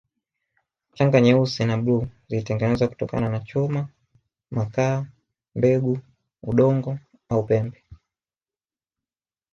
Shanga 0.93 1.21
nyeusi 1.21 1.65
na 1.65 1.77
bluu 1.77 2.07
zilitengenezwa 2.27 2.87
kutokana 2.87 3.29
na 3.29 3.39
chuma 3.39 3.87
makaa 4.51 5.05
mbegu 5.55 5.99
udongo 6.43 6.99
au 7.29 7.43
pembe 7.43 7.83